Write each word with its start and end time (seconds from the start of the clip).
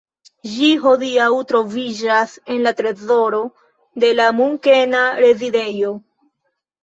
Ĝi 0.51 0.67
hodiaŭ 0.85 1.25
troviĝas 1.51 2.31
en 2.55 2.63
la 2.67 2.71
trezoro 2.79 3.43
de 4.05 4.11
la 4.21 4.29
Munkena 4.41 5.03
Rezidejo. 5.21 5.93